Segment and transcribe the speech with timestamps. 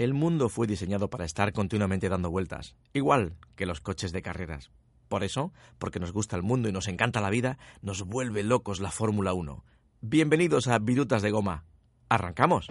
[0.00, 4.70] El mundo fue diseñado para estar continuamente dando vueltas, igual que los coches de carreras.
[5.08, 8.80] Por eso, porque nos gusta el mundo y nos encanta la vida, nos vuelve locos
[8.80, 9.62] la Fórmula 1.
[10.00, 11.64] Bienvenidos a Virutas de Goma.
[12.08, 12.68] ¡Arrancamos!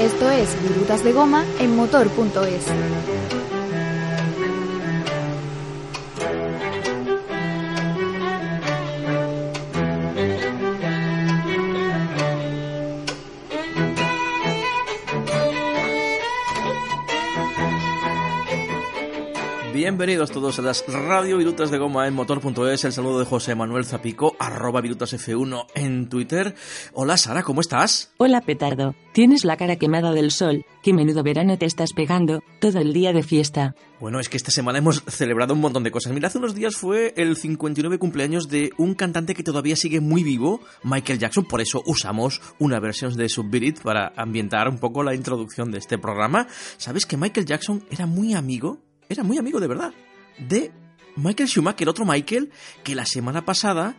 [0.00, 3.43] Esto es Virutas de Goma en motor.es.
[19.84, 22.86] Bienvenidos todos a las Radio Virutas de Goma en Motor.es.
[22.86, 26.54] El saludo de José Manuel Zapico, arroba virutasf1 en Twitter.
[26.94, 28.10] Hola Sara, ¿cómo estás?
[28.16, 30.64] Hola petardo, tienes la cara quemada del sol.
[30.82, 33.74] Qué menudo verano te estás pegando, todo el día de fiesta.
[34.00, 36.14] Bueno, es que esta semana hemos celebrado un montón de cosas.
[36.14, 40.22] Mira, hace unos días fue el 59 cumpleaños de un cantante que todavía sigue muy
[40.22, 41.44] vivo, Michael Jackson.
[41.44, 45.98] Por eso usamos una versión de Subbeat para ambientar un poco la introducción de este
[45.98, 46.48] programa.
[46.78, 49.92] ¿Sabes que Michael Jackson era muy amigo era muy amigo de verdad
[50.38, 50.72] de
[51.16, 52.50] Michael Schumacher, otro Michael
[52.82, 53.96] que la semana pasada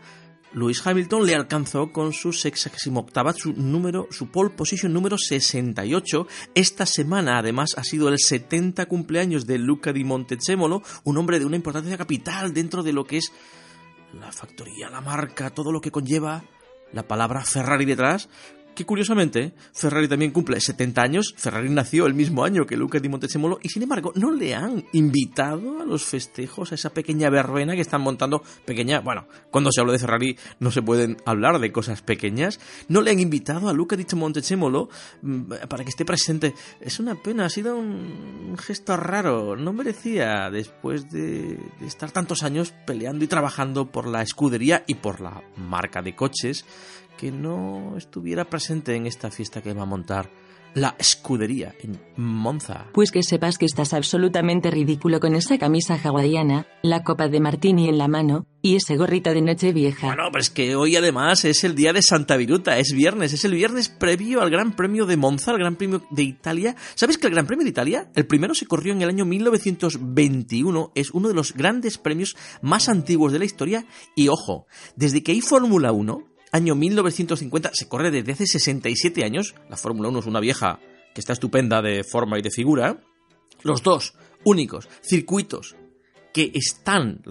[0.56, 6.28] Lewis Hamilton le alcanzó con su 68 su número, su pole position número 68.
[6.56, 11.45] Esta semana, además, ha sido el 70 cumpleaños de Luca di Montezemolo, un hombre de
[11.45, 13.34] una importancia capital dentro de lo que es
[14.14, 16.45] la factoría, la marca, todo lo que conlleva
[16.94, 18.30] la palabra Ferrari detrás,
[18.76, 23.09] que curiosamente Ferrari también cumple 70 años, Ferrari nació el mismo año que Luca di
[23.09, 27.73] Montezemolo y sin embargo no le han invitado a los festejos, a esa pequeña verbena
[27.73, 31.72] que están montando, pequeña, bueno, cuando se habla de Ferrari no se pueden hablar de
[31.72, 34.90] cosas pequeñas, no le han invitado a Luca di Montezemolo
[35.22, 36.53] mm, para que esté presente.
[36.81, 42.44] Es una pena, ha sido un gesto raro, no merecía después de, de estar tantos
[42.44, 46.66] años peleando y trabajando por la escudería y por la marca de coches
[47.18, 50.30] que no estuviera presente en esta fiesta que va a montar
[50.76, 52.88] la escudería en Monza.
[52.94, 57.88] Pues que sepas que estás absolutamente ridículo con esa camisa hawaiana, la copa de martini
[57.88, 60.08] en la mano y ese gorrito de noche vieja.
[60.08, 63.46] Bueno, pero es que hoy además es el día de Santa Viruta, es viernes, es
[63.46, 66.75] el viernes previo al Gran Premio de Monza, el Gran Premio de Italia.
[66.96, 70.92] ¿Sabes que el Gran Premio de Italia, el primero se corrió en el año 1921,
[70.94, 74.68] es uno de los grandes premios más antiguos de la historia y ojo,
[74.98, 80.08] desde que hay Fórmula 1, año 1950, se corre desde hace 67 años, la Fórmula
[80.08, 80.80] 1 es una vieja
[81.14, 82.98] que está estupenda de forma y de figura,
[83.64, 84.14] los dos
[84.46, 85.76] únicos circuitos
[86.34, 87.22] que están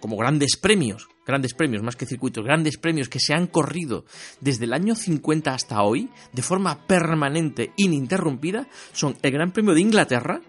[0.00, 4.04] como grandes premios, grandes premios más que circuitos, grandes premios que se han corrido
[4.40, 9.80] desde el año 50 hasta hoy de forma permanente, ininterrumpida, son el Gran Premio de
[9.80, 10.40] Inglaterra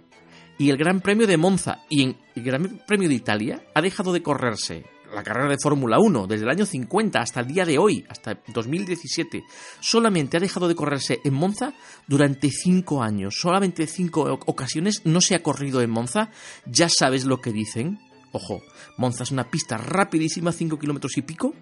[0.58, 1.84] y el Gran Premio de Monza.
[1.90, 6.28] Y el Gran Premio de Italia ha dejado de correrse la carrera de Fórmula 1
[6.28, 9.44] desde el año 50 hasta el día de hoy, hasta 2017,
[9.80, 11.74] solamente ha dejado de correrse en Monza
[12.08, 13.36] durante cinco años.
[13.40, 16.30] Solamente cinco ocasiones no se ha corrido en Monza.
[16.66, 18.00] Ya sabes lo que dicen.
[18.32, 18.62] Ojo,
[18.98, 21.54] Monza es una pista rapidísima, 5 kilómetros y pico,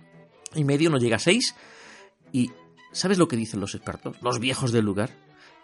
[0.55, 1.55] y medio, no llega a 6.
[2.31, 2.51] Y
[2.93, 4.15] ¿sabes lo que dicen los expertos?
[4.21, 5.09] Los viejos del lugar.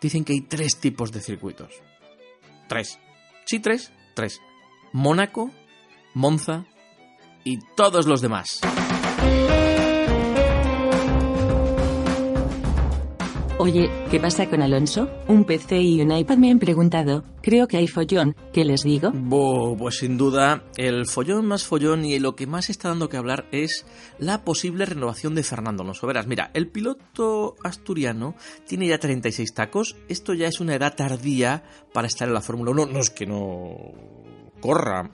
[0.01, 1.73] Dicen que hay tres tipos de circuitos.
[2.67, 2.99] Tres.
[3.45, 3.93] Sí, tres.
[4.15, 4.41] Tres.
[4.91, 5.49] Mónaco,
[6.13, 6.65] Monza
[7.47, 8.59] y todos los demás.
[13.59, 15.09] Oye, ¿qué pasa con Alonso?
[15.27, 17.23] Un PC y un iPad me han preguntado.
[17.41, 18.35] Creo que hay follón.
[18.51, 19.11] ¿Qué les digo?
[19.79, 23.47] pues sin duda, el follón más follón y lo que más está dando que hablar
[23.51, 23.85] es
[24.19, 26.05] la posible renovación de Fernando Alonso.
[26.05, 28.35] Verás, mira, el piloto asturiano
[28.67, 29.95] tiene ya 36 tacos.
[30.09, 32.87] Esto ya es una edad tardía para estar en la Fórmula 1.
[32.87, 33.73] No es que no
[34.59, 35.09] corra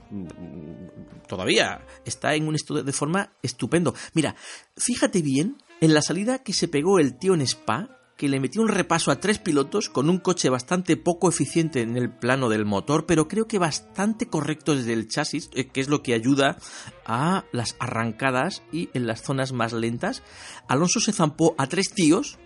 [1.27, 3.93] todavía está en un estado de forma estupendo.
[4.13, 4.35] Mira,
[4.77, 8.61] fíjate bien en la salida que se pegó el tío en Spa, que le metió
[8.61, 12.65] un repaso a tres pilotos con un coche bastante poco eficiente en el plano del
[12.65, 16.57] motor, pero creo que bastante correcto desde el chasis, eh, que es lo que ayuda
[17.05, 20.23] a las arrancadas y en las zonas más lentas.
[20.67, 22.37] Alonso se zampó a tres tíos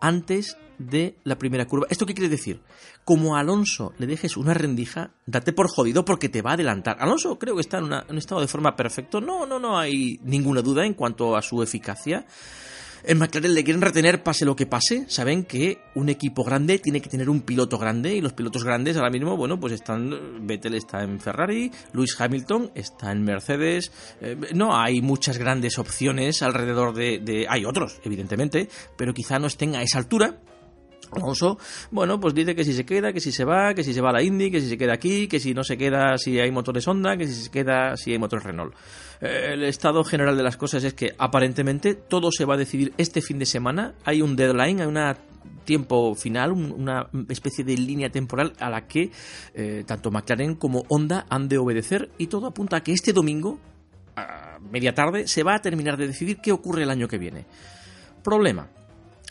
[0.00, 1.86] antes de la primera curva.
[1.90, 2.60] ¿Esto qué quiere decir?
[3.04, 6.96] Como a Alonso le dejes una rendija, date por jodido porque te va a adelantar.
[7.00, 9.20] Alonso creo que está en, un estado de forma perfecto.
[9.20, 12.26] No, no, no hay ninguna duda en cuanto a su eficacia.
[13.02, 15.04] En McLaren le quieren retener pase lo que pase.
[15.08, 18.96] Saben que un equipo grande tiene que tener un piloto grande y los pilotos grandes
[18.96, 20.46] ahora mismo, bueno, pues están.
[20.46, 23.90] Vettel está en Ferrari, Lewis Hamilton está en Mercedes.
[24.20, 27.46] Eh, no hay muchas grandes opciones alrededor de, de.
[27.48, 30.40] Hay otros, evidentemente, pero quizá no estén a esa altura
[31.12, 31.58] Alonso,
[31.90, 34.10] bueno, pues dice que si se queda, que si se va, que si se va
[34.10, 36.50] a la Indy, que si se queda aquí, que si no se queda si hay
[36.50, 38.74] motores Honda, que si se queda si hay motores Renault.
[39.20, 42.92] Eh, el estado general de las cosas es que aparentemente todo se va a decidir
[42.96, 43.94] este fin de semana.
[44.04, 44.98] Hay un deadline, hay un
[45.64, 49.10] tiempo final, una especie de línea temporal a la que
[49.54, 53.58] eh, tanto McLaren como Honda han de obedecer y todo apunta a que este domingo,
[54.16, 57.46] a media tarde, se va a terminar de decidir qué ocurre el año que viene.
[58.22, 58.68] Problema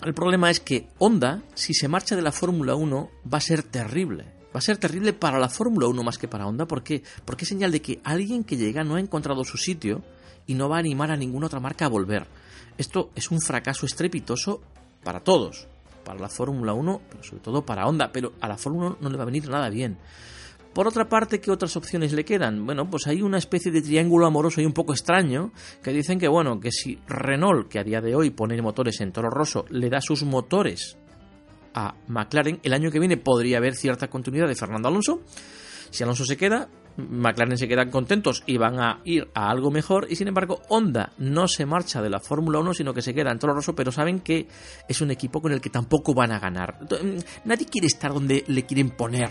[0.02, 3.64] el problema es que Honda, si se marcha de la Fórmula 1, va a ser
[3.64, 4.26] terrible.
[4.56, 6.66] Va a ser terrible para la Fórmula 1 más que para Honda.
[6.66, 7.04] ¿Por qué?
[7.26, 10.02] Porque es señal de que alguien que llega no ha encontrado su sitio
[10.48, 12.28] y no va a animar a ninguna otra marca a volver.
[12.78, 14.62] Esto es un fracaso estrepitoso
[15.04, 15.68] para todos.
[16.06, 18.12] Para la Fórmula 1, pero sobre todo para Honda.
[18.12, 19.98] Pero a la Fórmula 1 no le va a venir nada bien.
[20.74, 22.66] Por otra parte, ¿qué otras opciones le quedan?
[22.66, 25.52] Bueno, pues hay una especie de triángulo amoroso y un poco extraño
[25.82, 29.12] que dicen que, bueno, que si Renault, que a día de hoy pone motores en
[29.12, 30.98] Toro Rosso, le da sus motores
[31.74, 35.22] a McLaren, el año que viene podría haber cierta continuidad de Fernando Alonso.
[35.90, 40.08] Si Alonso se queda, McLaren se quedan contentos y van a ir a algo mejor.
[40.10, 43.32] Y sin embargo, Honda no se marcha de la Fórmula 1, sino que se queda
[43.32, 44.48] en Toro Rosso, pero saben que
[44.88, 46.80] es un equipo con el que tampoco van a ganar.
[47.46, 49.30] Nadie quiere estar donde le quieren poner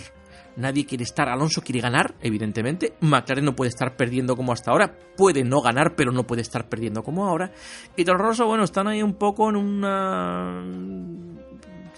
[0.59, 1.29] Nadie quiere estar.
[1.29, 2.95] Alonso quiere ganar, evidentemente.
[3.01, 4.99] McLaren no puede estar perdiendo como hasta ahora.
[5.17, 7.53] Puede no ganar, pero no puede estar perdiendo como ahora.
[7.97, 10.65] Y Toro Rosso, bueno, están ahí un poco en una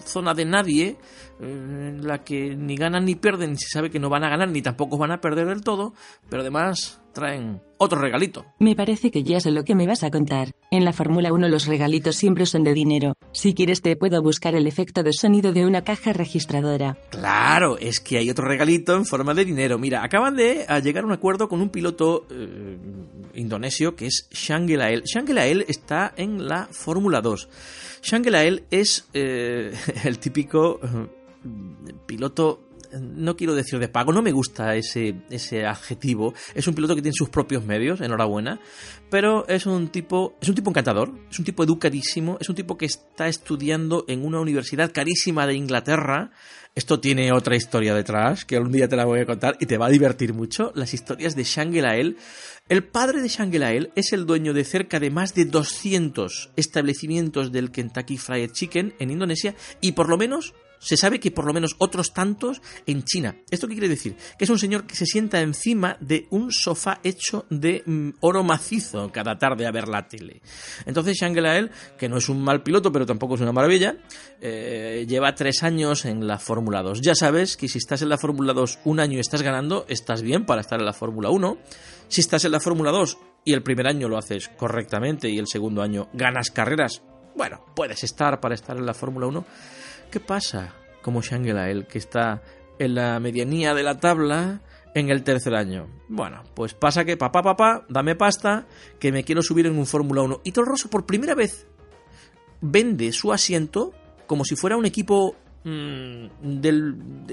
[0.04, 0.98] zona de nadie
[1.40, 4.60] en la que ni ganan ni pierden, se sabe que no van a ganar ni
[4.60, 5.94] tampoco van a perder del todo,
[6.28, 8.44] pero además traen otro regalito.
[8.58, 10.52] Me parece que ya sé lo que me vas a contar.
[10.70, 13.14] En la Fórmula 1 los regalitos siempre son de dinero.
[13.32, 16.98] Si quieres te puedo buscar el efecto de sonido de una caja registradora.
[17.10, 19.78] Claro, es que hay otro regalito en forma de dinero.
[19.78, 22.76] Mira, acaban de llegar a un acuerdo con un piloto eh,
[23.34, 25.02] indonesio que es Shangelael.
[25.04, 27.48] Shangelael está en la Fórmula 2.
[28.02, 29.72] Shangelael es eh,
[30.04, 30.80] el típico
[32.06, 36.34] piloto no quiero decir de pago, no me gusta ese, ese adjetivo.
[36.54, 38.60] Es un piloto que tiene sus propios medios, enhorabuena,
[39.10, 42.76] pero es un tipo, es un tipo encantador, es un tipo educadísimo, es un tipo
[42.76, 46.30] que está estudiando en una universidad carísima de Inglaterra.
[46.74, 49.76] Esto tiene otra historia detrás, que algún día te la voy a contar y te
[49.76, 50.70] va a divertir mucho.
[50.74, 52.16] Las historias de Shangelael.
[52.68, 57.72] El padre de Shangelael es el dueño de cerca de más de 200 establecimientos del
[57.72, 61.76] Kentucky Fried Chicken en Indonesia y por lo menos se sabe que por lo menos
[61.78, 63.36] otros tantos en China.
[63.50, 64.16] ¿Esto qué quiere decir?
[64.38, 68.42] Que es un señor que se sienta encima de un sofá hecho de mm, oro
[68.42, 70.40] macizo cada tarde a ver la tele.
[70.86, 73.96] Entonces Shang Lael, que no es un mal piloto, pero tampoco es una maravilla,
[74.40, 77.02] eh, lleva tres años en la Fórmula 2.
[77.02, 80.22] Ya sabes que si estás en la Fórmula 2 un año y estás ganando, estás
[80.22, 81.58] bien para estar en la Fórmula 1.
[82.08, 85.46] Si estás en la Fórmula 2 y el primer año lo haces correctamente y el
[85.46, 87.02] segundo año ganas carreras,
[87.36, 89.44] bueno, puedes estar para estar en la Fórmula 1
[90.10, 90.74] ¿Qué pasa?
[91.02, 92.42] Como Shangela, que está
[92.78, 94.60] en la medianía de la tabla
[94.94, 95.88] en el tercer año.
[96.08, 98.66] Bueno, pues pasa que papá, papá, dame pasta,
[98.98, 100.40] que me quiero subir en un Fórmula 1.
[100.44, 101.66] Y Toro Rosso por primera vez
[102.60, 103.92] vende su asiento
[104.26, 107.26] como si fuera un equipo mm, del,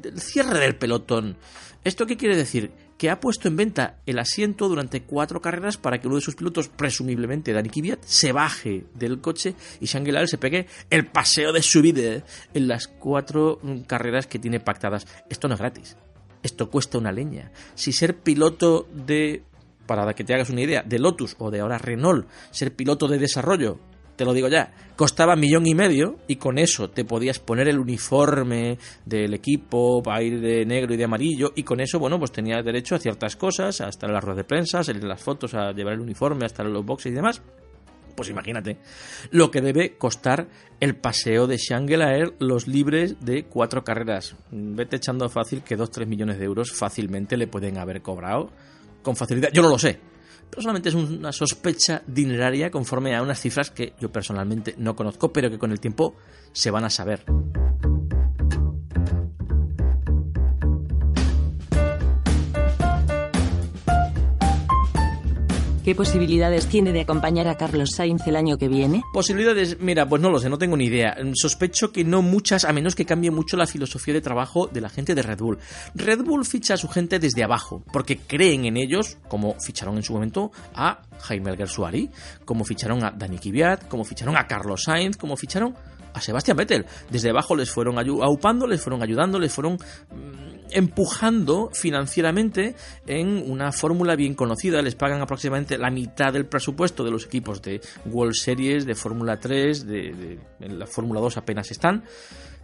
[0.00, 1.36] del cierre del pelotón.
[1.84, 2.72] ¿Esto qué quiere decir?
[3.00, 6.34] Que ha puesto en venta el asiento durante cuatro carreras para que uno de sus
[6.34, 11.62] pilotos, presumiblemente Dani Kvyat, se baje del coche y Shangri se pegue el paseo de
[11.62, 15.06] su vida en las cuatro carreras que tiene pactadas.
[15.30, 15.96] Esto no es gratis.
[16.42, 17.50] Esto cuesta una leña.
[17.74, 19.44] Si ser piloto de
[19.86, 23.18] para que te hagas una idea, de Lotus o de ahora Renault, ser piloto de
[23.18, 23.78] desarrollo
[24.20, 27.78] te lo digo ya, costaba millón y medio y con eso te podías poner el
[27.78, 32.30] uniforme del equipo para ir de negro y de amarillo y con eso, bueno, pues
[32.30, 35.54] tenías derecho a ciertas cosas, a estar en las ruedas de prensa, salir las fotos,
[35.54, 37.40] a llevar el uniforme, a estar en los boxes y demás.
[38.14, 38.76] Pues imagínate
[39.30, 40.48] lo que debe costar
[40.80, 44.36] el paseo de Shangri-La los libres de cuatro carreras.
[44.50, 48.50] Vete echando fácil que 2-3 millones de euros fácilmente le pueden haber cobrado
[49.00, 49.48] con facilidad.
[49.54, 49.98] Yo no lo sé,
[50.50, 55.32] pero solamente es una sospecha dineraria conforme a unas cifras que yo personalmente no conozco,
[55.32, 56.16] pero que con el tiempo
[56.52, 57.24] se van a saber.
[65.84, 69.02] ¿Qué posibilidades tiene de acompañar a Carlos Sainz el año que viene?
[69.14, 71.16] Posibilidades, mira, pues no lo sé, no tengo ni idea.
[71.32, 74.90] Sospecho que no muchas, a menos que cambie mucho la filosofía de trabajo de la
[74.90, 75.58] gente de Red Bull.
[75.94, 80.02] Red Bull ficha a su gente desde abajo, porque creen en ellos, como ficharon en
[80.02, 82.10] su momento a Jaime Alguersuari,
[82.44, 85.74] como ficharon a Dani Kvyat, como ficharon a Carlos Sainz, como ficharon
[86.12, 86.86] a Sebastián Vettel.
[87.10, 92.74] Desde abajo les fueron aupando, les fueron ayudando, les fueron mm, empujando financieramente
[93.06, 94.82] en una fórmula bien conocida.
[94.82, 99.38] Les pagan aproximadamente la mitad del presupuesto de los equipos de World Series, de Fórmula
[99.38, 102.04] 3, de, en la Fórmula 2 apenas están.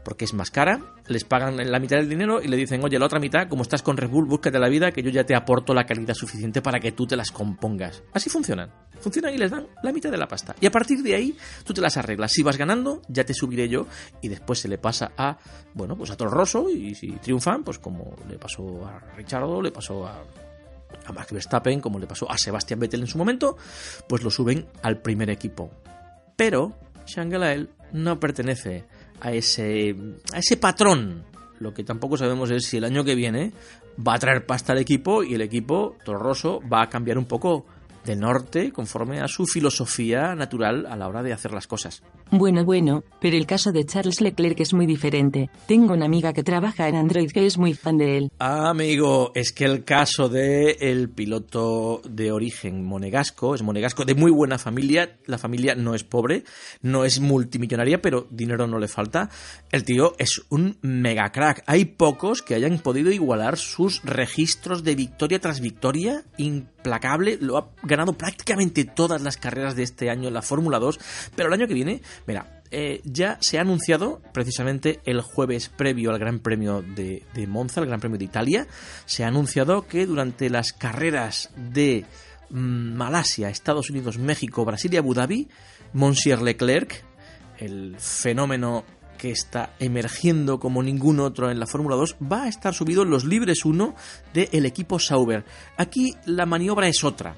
[0.07, 3.07] Porque es más cara, les pagan la mitad del dinero y le dicen, oye, la
[3.07, 5.75] otra mitad, como estás con Red Bull, búscate la vida que yo ya te aporto
[5.75, 8.05] la calidad suficiente para que tú te las compongas.
[8.13, 8.71] Así funcionan.
[9.01, 10.55] Funcionan y les dan la mitad de la pasta.
[10.61, 12.31] Y a partir de ahí, tú te las arreglas.
[12.31, 13.89] Si vas ganando, ya te subiré yo
[14.23, 15.39] y después se le pasa a,
[15.75, 20.07] bueno, pues a Toro y si triunfan, pues como le pasó a Richardo, le pasó
[20.07, 20.23] a
[21.05, 23.57] a Max Verstappen, como le pasó a Sebastian Vettel en su momento,
[24.09, 25.73] pues lo suben al primer equipo.
[26.37, 28.85] Pero Shangelael no pertenece
[29.21, 29.95] a ese,
[30.33, 31.25] a ese patrón.
[31.59, 33.53] Lo que tampoco sabemos es si el año que viene
[34.07, 37.67] va a traer pasta al equipo y el equipo Torroso va a cambiar un poco
[38.07, 42.03] de norte conforme a su filosofía natural a la hora de hacer las cosas.
[42.31, 45.51] Bueno, bueno, pero el caso de Charles Leclerc es muy diferente.
[45.67, 48.33] Tengo una amiga que trabaja en Android que es muy fan de él.
[48.39, 54.31] Amigo, es que el caso de el piloto de origen monegasco, es monegasco de muy
[54.31, 56.45] buena familia, la familia no es pobre,
[56.83, 59.29] no es multimillonaria, pero dinero no le falta.
[59.71, 61.63] El tío es un mega crack.
[61.67, 66.25] Hay pocos que hayan podido igualar sus registros de victoria tras victoria
[66.87, 70.99] implacable, lo ha ganado prácticamente todas las carreras de este año en la Fórmula 2,
[71.35, 76.11] pero el año que viene, mira, eh, ya se ha anunciado precisamente el jueves previo
[76.11, 78.67] al Gran Premio de, Monza, el Gran Premio de Italia,
[79.05, 82.05] se ha anunciado que durante las carreras de
[82.51, 85.49] mm, Malasia, Estados Unidos, México, Brasil y Abu Dhabi,
[85.93, 87.05] Monsieur Leclerc,
[87.59, 88.85] el fenómeno
[89.17, 93.11] que está emergiendo como ningún otro en la Fórmula 2, va a estar subido en
[93.11, 93.95] los libres 1
[94.33, 95.45] del equipo Sauber.
[95.77, 97.37] Aquí la maniobra es otra.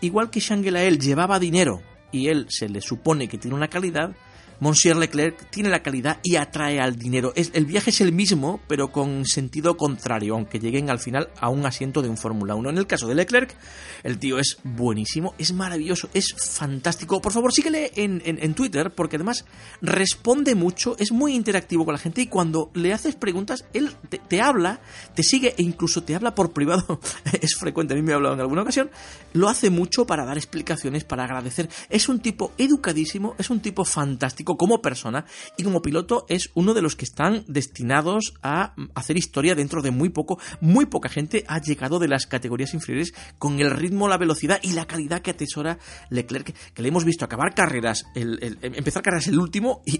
[0.00, 1.82] Igual que Shangelael llevaba dinero
[2.12, 4.14] y él se le supone que tiene una calidad,
[4.60, 7.32] Monsieur Leclerc tiene la calidad y atrae al dinero.
[7.36, 11.64] el viaje es el mismo, pero con sentido contrario, aunque lleguen al final a un
[11.64, 12.70] asiento de un Fórmula 1.
[12.70, 13.54] En el caso de Leclerc,
[14.02, 17.20] el tío es buenísimo, es maravilloso, es fantástico.
[17.20, 19.44] Por favor, síguele en, Twitter, porque además
[19.80, 23.90] responde mucho, es muy interactivo con la gente y cuando le haces preguntas, él
[24.28, 24.80] te, habla,
[25.14, 27.00] te sigue e incluso te habla por privado.
[27.40, 28.90] es frecuente, a mí me ha hablado en alguna ocasión.
[29.34, 31.68] Lo hace mucho para dar explicaciones, para agradecer.
[31.90, 35.24] Es un tipo educadísimo, es un tipo fantástico como persona
[35.56, 39.90] y como piloto es uno de los que están destinados a hacer historia dentro de
[39.90, 40.38] muy poco.
[40.60, 44.72] Muy poca gente ha llegado de las categorías inferiores con el ritmo, la velocidad y
[44.72, 45.78] la calidad que atesora
[46.10, 49.98] Leclerc, que le hemos visto acabar carreras, empezar carreras el último y,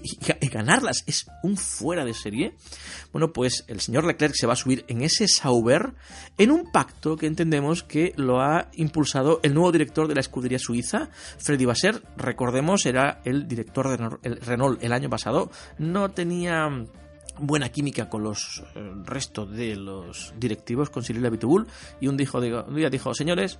[0.49, 1.03] ganarlas.
[1.05, 2.55] Es un fuera de serie.
[3.11, 5.93] Bueno, pues el señor Leclerc se va a subir en ese Sauber
[6.37, 10.59] en un pacto que entendemos que lo ha impulsado el nuevo director de la escudería
[10.59, 12.01] suiza, Freddy Basser.
[12.17, 16.69] Recordemos, era el director de, Renault el año pasado no tenía
[17.39, 21.67] buena química con los eh, restos de los directivos, con Cyril Abitubul,
[21.99, 23.59] y un, dijo, un día dijo, señores,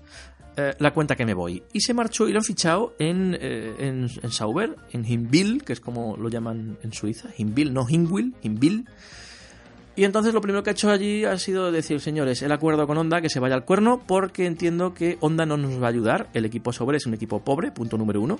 [0.57, 1.63] eh, la cuenta que me voy.
[1.73, 5.79] Y se marchó y lo han fichado en, eh, en, Sauber, en Hinwil, que es
[5.79, 8.87] como lo llaman en Suiza, Hinwil, no Hinwil, Hinwil.
[9.95, 12.97] Y entonces lo primero que ha hecho allí ha sido decir, señores, el acuerdo con
[12.97, 16.29] Honda que se vaya al cuerno porque entiendo que Honda no nos va a ayudar.
[16.33, 18.39] El equipo Sauber es un equipo pobre, punto número uno.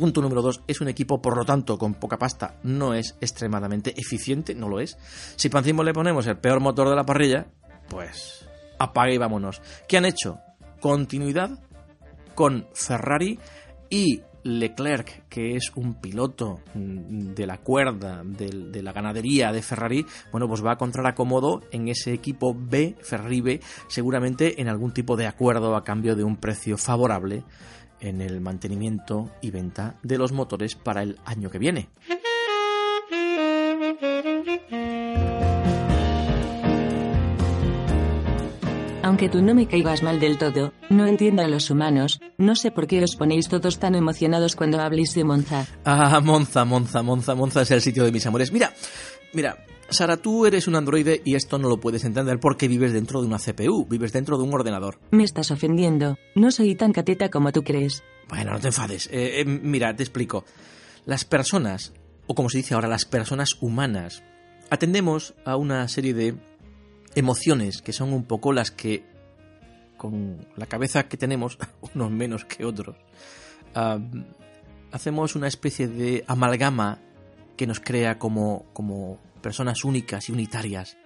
[0.00, 3.92] Punto número dos, es un equipo, por lo tanto, con poca pasta, no es extremadamente
[4.00, 4.96] eficiente, no lo es.
[5.36, 7.48] Si para encima le ponemos el peor motor de la parrilla,
[7.86, 9.60] pues apague y vámonos.
[9.86, 10.38] ¿Qué han hecho?
[10.80, 11.50] Continuidad
[12.34, 13.38] con Ferrari
[13.90, 20.06] y Leclerc, que es un piloto mm, de la cuerda de, la ganadería de Ferrari,
[20.32, 24.92] bueno, pues va a encontrar acomodo en ese equipo B, Ferrari B, seguramente en algún
[24.92, 27.44] tipo de acuerdo a cambio de un precio favorable
[28.00, 31.88] en el mantenimiento y venta de los motores para el año que viene.
[39.02, 42.70] Aunque tú no me caigas mal del todo, no entiendo a los humanos, no sé
[42.70, 45.66] por qué os ponéis todos tan emocionados cuando habléis de Monza.
[45.84, 48.52] Ah, Monza, Monza, Monza, Monza es el sitio de mis amores.
[48.52, 48.72] Mira,
[49.32, 53.20] mira, Sara, tú eres un androide y esto no lo puedes entender porque vives dentro
[53.20, 55.00] de una CPU, vives dentro de un ordenador.
[55.10, 56.16] Me estás ofendiendo.
[56.36, 58.02] No soy tan cateta como tú crees.
[58.28, 59.08] Bueno, no te enfades.
[59.08, 60.44] Eh, eh, mira, te explico.
[61.06, 61.92] Las personas,
[62.28, 64.22] o como se dice ahora, las personas humanas,
[64.70, 66.36] atendemos a una serie de
[67.16, 69.04] emociones que son un poco las que,
[69.96, 71.58] con la cabeza que tenemos,
[71.94, 72.96] unos menos que otros,
[74.92, 76.98] hacemos una especie de amalgama
[77.56, 80.96] que nos crea como, como personas únicas y unitarias.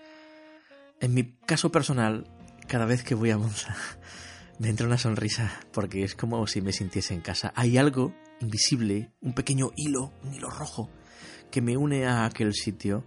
[1.00, 2.26] En mi caso personal,
[2.68, 3.76] cada vez que voy a Monza,
[4.58, 7.52] me entra una sonrisa porque es como si me sintiese en casa.
[7.56, 10.90] Hay algo invisible, un pequeño hilo, un hilo rojo,
[11.50, 13.06] que me une a aquel sitio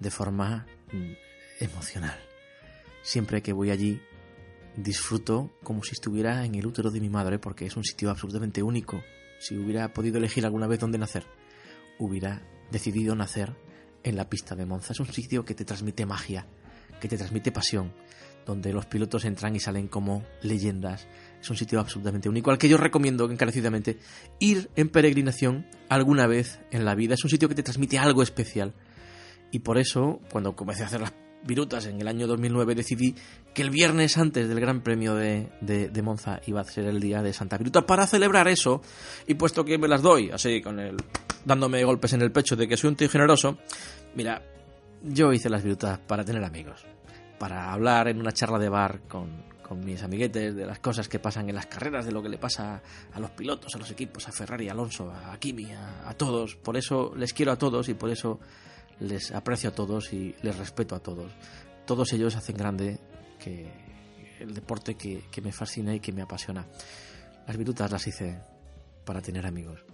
[0.00, 1.12] de forma mm,
[1.60, 2.18] emocional.
[3.02, 4.00] Siempre que voy allí,
[4.76, 8.62] disfruto como si estuviera en el útero de mi madre porque es un sitio absolutamente
[8.62, 9.02] único.
[9.40, 11.24] Si hubiera podido elegir alguna vez dónde nacer,
[11.98, 13.56] hubiera decidido nacer
[14.02, 14.92] en la pista de Monza.
[14.92, 16.46] Es un sitio que te transmite magia,
[17.00, 17.92] que te transmite pasión,
[18.46, 21.06] donde los pilotos entran y salen como leyendas.
[21.40, 23.98] Es un sitio absolutamente único al que yo recomiendo encarecidamente
[24.38, 27.14] ir en peregrinación alguna vez en la vida.
[27.14, 28.74] Es un sitio que te transmite algo especial.
[29.50, 31.12] Y por eso, cuando comencé a hacer las
[31.44, 33.14] virutas en el año 2009, decidí
[33.54, 37.22] que el viernes antes del Gran Premio de, de, Monza iba a ser el día
[37.22, 38.82] de Santa Viruta para celebrar eso.
[39.26, 40.96] Y puesto que me las doy, así, con el
[41.44, 43.58] dándome golpes en el pecho de que soy un tío generoso,
[44.14, 44.42] mira,
[45.02, 46.84] yo hice las virutas para tener amigos,
[47.38, 51.18] para hablar en una charla de bar con, con mis amiguetes de las cosas que
[51.18, 52.80] pasan en las carreras, de lo que le pasa
[53.12, 56.56] a los pilotos, a los equipos, a Ferrari, a Alonso, a Kimi, a, todos.
[56.56, 58.40] Por eso les quiero a todos y por eso
[59.00, 61.32] les aprecio a todos y les respeto a todos.
[61.84, 62.98] Todos ellos hacen grande
[63.38, 63.70] que
[64.40, 66.66] el deporte que, que me fascina y que me apasiona.
[67.46, 68.40] Las virutas las hice
[69.04, 69.84] para tener amigos.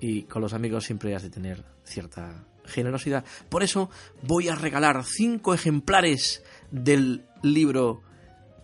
[0.00, 3.24] Y con los amigos siempre has de tener cierta generosidad.
[3.48, 3.90] Por eso
[4.22, 8.02] voy a regalar cinco ejemplares del libro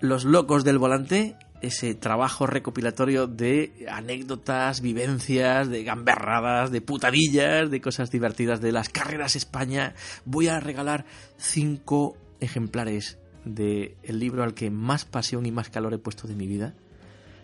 [0.01, 7.81] los locos del volante, ese trabajo recopilatorio de anécdotas, vivencias, de gamberradas, de putadillas, de
[7.81, 9.95] cosas divertidas de las carreras España.
[10.25, 11.07] Voy a regalar
[11.39, 16.47] cinco ejemplares del libro al que más pasión y más calor he puesto de mi
[16.47, 16.75] vida.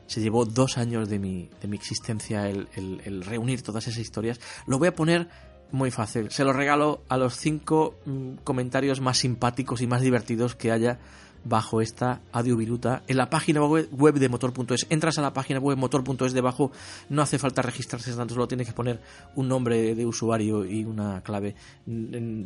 [0.07, 4.41] Se llevó dos años de mi, de mi existencia el, el reunir todas esas historias.
[4.67, 5.29] Lo voy a poner
[5.73, 6.31] muy fácil.
[6.31, 10.99] Se lo regalo a los cinco mm, comentarios más simpáticos y más divertidos que haya
[11.45, 14.87] bajo esta audioviruta en la página web de motor.es.
[14.91, 16.73] Entras a la página web motor.es debajo,
[17.09, 19.01] no hace falta registrarse tanto, solo tienes que poner
[19.37, 21.55] un nombre de usuario y una clave.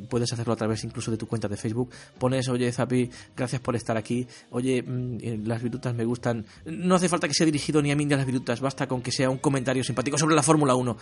[0.09, 1.91] Puedes hacerlo a través incluso de tu cuenta de Facebook.
[2.19, 4.27] Pones, oye Zapi, gracias por estar aquí.
[4.51, 6.45] Oye, mm, eh, las virutas me gustan.
[6.65, 9.03] No hace falta que sea dirigido ni a mí ni a las virutas, basta con
[9.03, 10.97] que sea un comentario simpático sobre la Fórmula 1.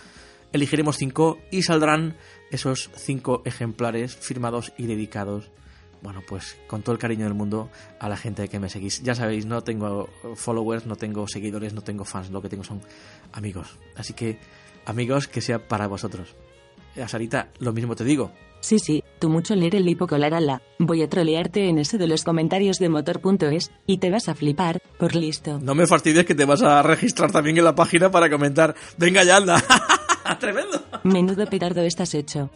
[0.51, 2.15] Elegiremos cinco y saldrán
[2.51, 5.51] esos cinco ejemplares firmados y dedicados
[6.05, 7.69] bueno, pues con todo el cariño del mundo
[7.99, 9.01] a la gente que me seguís.
[9.01, 12.79] Ya sabéis, no tengo followers, no tengo seguidores, no tengo fans, lo que tengo son
[13.33, 13.79] amigos.
[13.95, 14.37] Así que,
[14.85, 16.35] amigos, que sea para vosotros.
[17.01, 18.31] A Sarita, lo mismo te digo.
[18.59, 20.61] Sí, sí, tú mucho leer el hipocolarala.
[20.77, 24.83] Voy a trolearte en ese de los comentarios de motor.es y te vas a flipar,
[24.99, 25.59] por listo.
[25.59, 28.75] No me fastidies que te vas a registrar también en la página para comentar.
[28.97, 29.63] Venga ya, anda.
[30.39, 30.83] Tremendo.
[31.03, 32.51] Menudo petardo estás hecho.